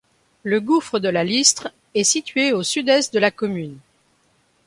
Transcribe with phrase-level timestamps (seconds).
[0.41, 3.77] Le gouffre de la Listre est situé au sud-est de la commune.